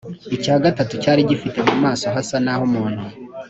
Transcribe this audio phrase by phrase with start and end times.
[0.35, 3.05] icya gatatu cyari gifite mu maso hasa n’ah’umuntu,